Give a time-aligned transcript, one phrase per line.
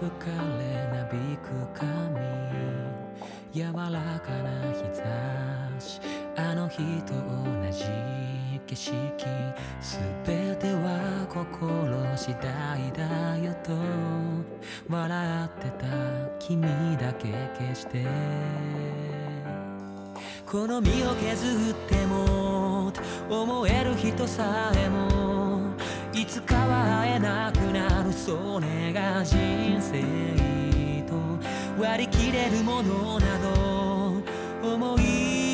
[0.00, 0.10] 吹
[0.58, 2.16] れなびく髪。
[3.52, 5.02] 柔らかな日差
[5.78, 6.00] し。
[6.36, 7.84] あの日と同じ
[8.66, 8.94] 景色。
[10.24, 13.72] 全ては心次第だよと。
[14.88, 15.86] 笑ってた
[16.38, 16.62] 君
[16.96, 17.28] だけ
[17.58, 18.06] 消して。
[20.46, 22.90] この身を削っても
[23.28, 25.50] 思える人さえも。
[26.12, 28.12] いつかは会えなくなる。
[28.12, 29.38] それが人
[29.80, 29.89] 生。
[31.90, 34.22] 割り切れるものなど
[34.62, 35.49] 思い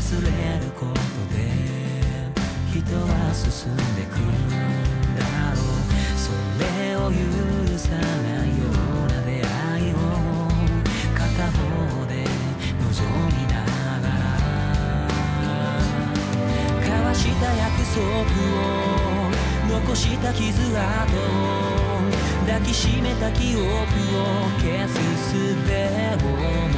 [0.00, 0.28] 忘れ
[0.58, 0.92] ること
[1.36, 1.44] で
[2.72, 4.24] 人は進んでくん
[5.14, 5.20] だ
[5.52, 5.62] ろう。
[6.16, 7.16] それを許
[7.76, 8.00] さな
[8.46, 9.96] いような出会いを。
[11.12, 11.20] 片
[11.52, 11.60] 方
[12.06, 12.24] で
[12.80, 12.96] 望
[13.28, 14.08] みながら。
[16.80, 18.00] 交わした約束
[18.56, 18.64] を
[19.68, 21.12] 残した傷跡
[22.46, 23.68] 抱きしめた記憶を
[24.62, 24.94] 消す
[25.28, 25.44] 術
[26.66, 26.69] を。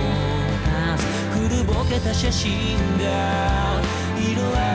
[1.52, 3.82] ず古ぼけた写真が
[4.16, 4.72] 色あ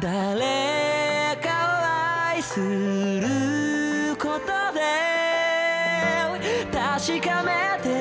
[0.00, 4.80] 誰かを愛することで
[6.72, 7.91] 確かめて